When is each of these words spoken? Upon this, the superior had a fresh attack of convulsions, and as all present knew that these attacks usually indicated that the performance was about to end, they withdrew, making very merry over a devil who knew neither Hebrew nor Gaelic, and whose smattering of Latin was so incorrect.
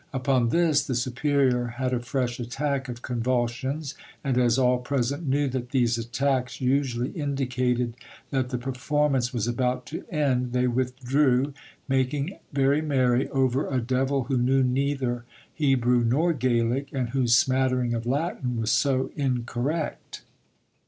Upon 0.13 0.49
this, 0.49 0.81
the 0.83 0.95
superior 0.95 1.67
had 1.77 1.93
a 1.93 1.99
fresh 1.99 2.39
attack 2.39 2.89
of 2.89 3.03
convulsions, 3.03 3.93
and 4.23 4.35
as 4.35 4.57
all 4.57 4.79
present 4.79 5.27
knew 5.27 5.47
that 5.49 5.69
these 5.69 5.99
attacks 5.99 6.59
usually 6.59 7.11
indicated 7.11 7.93
that 8.31 8.49
the 8.49 8.57
performance 8.57 9.31
was 9.31 9.47
about 9.47 9.85
to 9.85 10.03
end, 10.11 10.53
they 10.53 10.65
withdrew, 10.65 11.53
making 11.87 12.39
very 12.51 12.81
merry 12.81 13.29
over 13.29 13.67
a 13.67 13.79
devil 13.79 14.23
who 14.23 14.39
knew 14.39 14.63
neither 14.63 15.23
Hebrew 15.53 16.03
nor 16.03 16.33
Gaelic, 16.33 16.87
and 16.91 17.09
whose 17.09 17.35
smattering 17.37 17.93
of 17.93 18.07
Latin 18.07 18.59
was 18.59 18.71
so 18.71 19.11
incorrect. 19.15 20.23